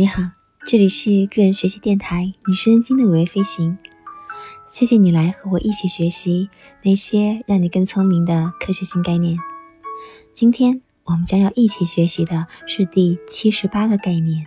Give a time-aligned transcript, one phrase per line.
[0.00, 0.22] 你好，
[0.64, 3.76] 这里是个人学习电台女生经的维飞行。
[4.70, 6.48] 谢谢你来和我一起学习
[6.82, 9.36] 那些让你更聪明的科学新概念。
[10.32, 14.42] 今天我们将要一起学习的是第七十八个概念：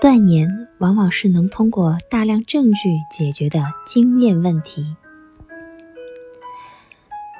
[0.00, 4.96] 断言往往是能通过大量证据解决的经验问题。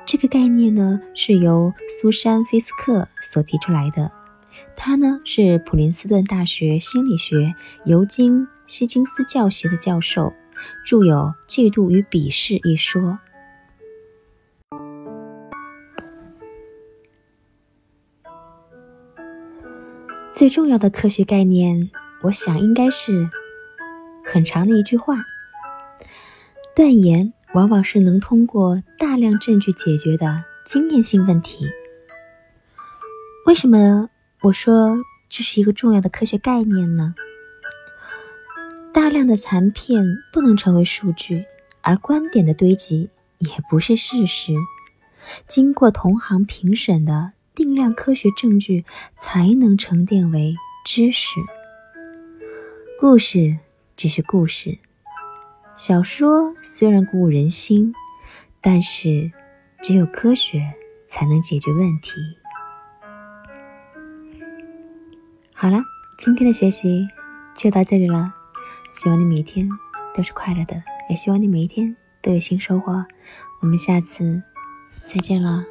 [0.07, 4.09] 这个概念呢，是由苏珊·菲斯克所提出来的。
[4.77, 7.55] 他呢是普林斯顿大学心理学
[7.85, 10.33] 尤金·希金斯教习的教授，
[10.87, 11.17] 著有
[11.49, 13.19] 《嫉妒与鄙视》一说。
[20.33, 21.91] 最重要的科学概念，
[22.23, 23.29] 我想应该是
[24.25, 25.17] 很长的一句话：
[26.77, 31.67] 断言往往是能通过大量证据解决的经验性问题。
[33.47, 34.11] 为什么？
[34.41, 37.15] 我说这是一个重要的科学概念呢。
[38.93, 41.45] 大量的残片不能成为数据，
[41.83, 44.55] 而观点的堆积也不是事实。
[45.47, 48.85] 经过同行评审的定量科学证据，
[49.17, 51.41] 才能沉淀为知识。
[53.01, 53.59] 故事
[53.97, 54.79] 只是故事，
[55.77, 57.93] 小说虽然鼓舞人心，
[58.61, 59.33] 但是
[59.83, 60.63] 只有科学
[61.07, 62.13] 才能解决问题。
[65.61, 65.83] 好了，
[66.17, 67.09] 今天的学习
[67.53, 68.33] 就到这里了。
[68.93, 69.69] 希望你每天
[70.15, 70.81] 都是快乐的，
[71.11, 73.05] 也希望你每一天都有新收获。
[73.61, 74.41] 我们下次
[75.09, 75.65] 再见了。